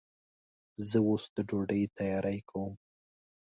[0.87, 2.73] زه اوس د ډوډۍ تیاری کوم.